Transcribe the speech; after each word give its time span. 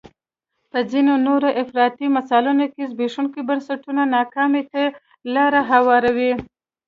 په 0.71 0.79
ځینو 0.91 1.13
نورو 1.27 1.49
افراطي 1.61 2.07
مثالونو 2.17 2.65
کې 2.73 2.89
زبېښونکي 2.91 3.41
بنسټونه 3.49 4.01
ناکامۍ 4.15 4.63
ته 4.71 4.83
لار 5.33 5.53
هواروي. 5.71 6.33